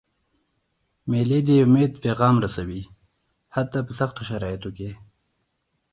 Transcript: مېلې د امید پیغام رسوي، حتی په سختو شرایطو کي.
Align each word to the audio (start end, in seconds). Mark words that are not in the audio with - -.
مېلې 1.09 1.39
د 1.47 1.49
امید 1.65 1.91
پیغام 2.03 2.35
رسوي، 2.45 2.83
حتی 3.55 3.79
په 3.87 3.91
سختو 3.99 4.21
شرایطو 4.29 4.69
کي. 4.77 4.89